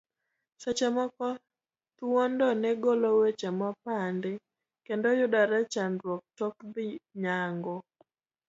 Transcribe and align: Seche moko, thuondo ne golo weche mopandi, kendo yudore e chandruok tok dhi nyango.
Seche 0.61 0.87
moko, 0.95 1.27
thuondo 1.97 2.47
ne 2.61 2.71
golo 2.83 3.09
weche 3.19 3.49
mopandi, 3.59 4.33
kendo 4.85 5.07
yudore 5.19 5.55
e 5.63 5.69
chandruok 5.73 6.23
tok 6.37 6.55
dhi 6.73 6.87
nyango. 7.23 7.75